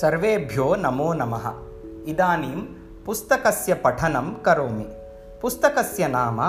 सर्वेभ्यो 0.00 0.66
नमो 0.84 1.08
नमः 1.20 1.46
इदानीं 2.12 2.60
पुस्तकस्य 3.06 3.74
पठनं 3.84 4.28
करोमि 4.46 4.86
पुस्तकस्य 5.42 6.08
नाम 6.16 6.40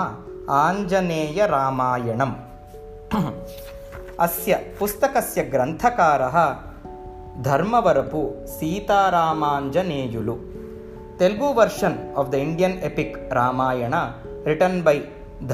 आञ्जनेयरामायणम् 0.62 2.34
अस्य 4.26 4.54
पुस्तकस्य 4.78 5.42
ग्रन्थकारः 5.52 6.36
Dharmavarapu 7.48 8.22
Sitaramanjaneyulu 8.56 10.36
Telugu 11.20 11.48
version 11.60 11.96
of 12.20 12.30
the 12.32 12.42
Indian 12.46 12.76
epic 12.88 13.16
Ramayana 13.38 13.94
written 14.50 14.82
by 14.86 14.98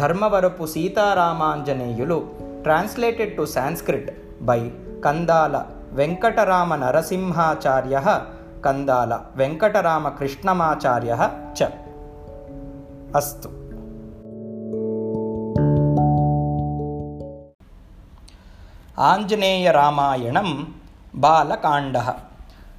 Dharmavarapu 0.01 0.67
Sitaramanjaneyulu 0.75 2.19
translated 2.67 3.37
to 3.37 3.47
Sanskrit 3.57 4.11
by 4.49 4.61
Kandala 5.07 5.55
वेङ्कटरामनरसिंहाचार्यः 5.94 8.22
Kandala 8.66 9.20
वेङ्कटरामकृष्णमाचार्यः 9.36 11.54
च। 11.54 11.64
अस्तु। 13.16 13.50
आञ्जनेयरामायणं 19.02 20.66
बालकाण्डः। 21.16 22.14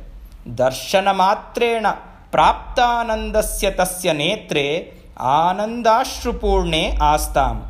दर्शनमात्रेण 0.48 1.90
प्राप्तानन्दस्य 2.32 3.70
तस्य 3.70 4.14
नेत्रे 4.14 4.94
आनन्दाश्रुपूर्णे 5.20 6.98
आस्ताम्। 7.02 7.62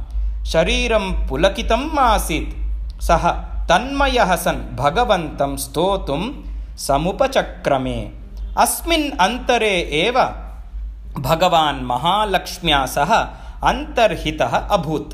शरीरं 0.46 1.28
पुलकितम् 1.28 2.00
आसीत् 2.00 2.67
सः 3.02 3.24
तन्मयः 3.70 4.36
सन् 4.36 4.76
भगवन्तं 4.76 5.56
स्तोतुं 5.58 6.22
समुपचक्रमे। 6.78 8.00
अस्मिन् 8.58 9.12
अन्तरे 9.20 9.76
एव 10.04 10.18
भगवान् 11.22 11.86
महालक्ष्म्या 11.86 12.86
सह 12.86 13.14
अन्तर्हितः 13.70 14.58
अभूत्। 14.76 15.14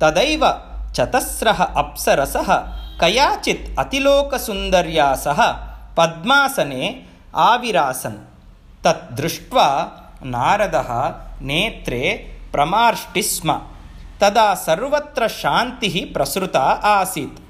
तदैव 0.00 0.44
चतस्रः 0.96 1.62
अप्सरसः 1.82 2.50
कयाचित् 3.00 3.78
अतिलोकसुन्दर्या 3.78 5.14
सह 5.14 5.40
पद्मासने 5.96 6.84
आविरासन्। 7.36 8.18
तत् 8.84 9.12
दृष्ट्वा 9.14 9.66
नारदः 10.24 10.90
नेत्रे 11.42 12.02
प्रमार्ष्टि 12.52 13.22
स्म 13.22 13.60
तदा 14.20 14.54
सर्वत्र 14.54 15.28
शान्तिः 15.28 16.12
प्रसृता 16.12 16.62
आसीत्। 16.84 17.40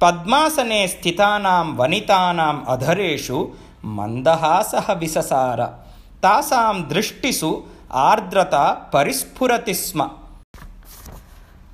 पद्मासने 0.00 0.88
स्थितानां 0.88 1.66
वनितानाम् 1.66 2.64
अधरेषु 2.68 3.48
मन्दहासः 3.84 4.92
विससार। 4.92 5.62
तासां 6.22 6.82
दृष्टिषु 6.82 7.62
आर्द्रता 7.92 8.90
परिस्फुरति 8.92 9.74
स्म। 9.74 10.04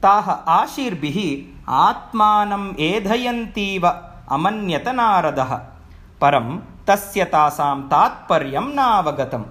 ताः 0.02 0.30
आशीर्भिः 0.30 1.48
आत्मानम् 1.68 2.80
एधयन्तीव 2.80 3.88
अमन्यत 4.30 4.88
नारदः। 4.88 5.54
परं 6.20 6.58
तस्य 6.58 7.24
तासां 7.24 7.82
तात्पर्यं 7.82 8.74
नावगतम्। 8.74 9.44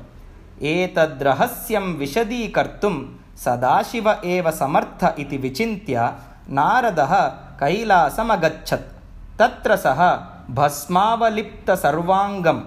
एतद्रहस्यं 0.63 1.81
विशदीकर्तुं 1.81 3.20
सदाशिव 3.43 4.07
एव 4.33 4.45
समर्थ 4.61 5.01
इति 5.21 5.37
विचिन्त्य 5.45 5.97
नारदः 6.57 7.13
कैलासमगच्छत्। 7.61 8.89
तत्र 9.39 9.71
सः 9.85 10.01
भस्मावलिप्तसर्वाङ्गं 10.57 12.59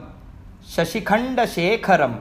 शशिखण्डशेखरं 0.75 2.15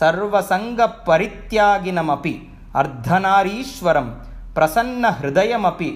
सर्वसङ्गपरित्यागिनमपि 0.00 2.34
अर्धनारीश्वरं 2.80 4.08
प्रसन्नहृदयमपि 4.56 5.90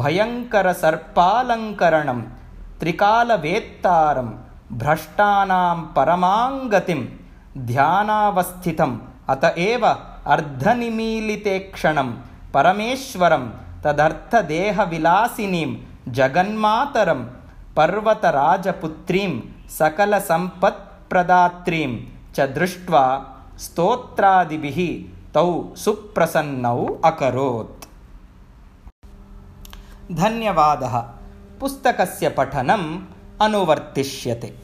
भयङ्करसर्पालङ्करणं 0.00 2.20
त्रिकालवेत्तारं 2.80 4.28
भ्रष्टानां 4.80 5.78
परमाङ्गतिं 5.96 7.00
ध्यानावस्थितम् 7.70 8.96
अत 9.34 9.44
एव 9.70 9.84
अर्धनिमीलिते 10.26 11.58
क्षणं 11.58 12.14
परमेश्वरं 12.54 13.50
तदर्थदेहविलासिनीं 13.84 15.76
जगन्मातरं 16.12 17.24
पर्वतराजपुत्रीं 17.76 19.40
सकलसम्पत्प्रदात्रीं 19.78 22.06
च 22.34 22.40
दृष्ट्वा 22.40 23.26
स्तोत्रादिभिः 23.58 24.78
तौ 25.34 25.74
सुप्रसन्नौ 25.76 27.00
अकरोत्। 27.04 27.86
धन्यवादः। 30.12 31.02
पुस्तकस्य 31.60 32.28
पठनम् 32.28 33.00
अनुवर्तिष्यते 33.42 34.63